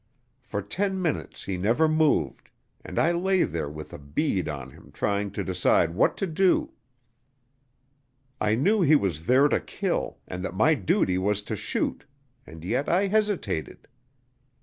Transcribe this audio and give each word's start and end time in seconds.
For 0.41 0.63
ten 0.63 0.99
minutes 0.99 1.43
he 1.43 1.57
never 1.57 1.87
moved, 1.87 2.49
and 2.83 2.97
I 2.97 3.11
lay 3.11 3.43
there 3.43 3.69
with 3.69 3.93
a 3.93 3.99
bead 3.99 4.49
on 4.49 4.71
him 4.71 4.89
trying 4.91 5.29
to 5.33 5.43
decide 5.43 5.93
what 5.93 6.17
to 6.17 6.25
do. 6.25 6.71
I 8.39 8.55
knew 8.55 8.81
he 8.81 8.95
was 8.95 9.27
there 9.27 9.47
to 9.49 9.59
kill, 9.59 10.17
and 10.27 10.43
that 10.43 10.55
my 10.55 10.73
duty 10.73 11.19
was 11.19 11.43
to 11.43 11.55
shoot, 11.55 12.07
and 12.47 12.65
yet 12.65 12.89
I 12.89 13.05
hesitated. 13.09 13.87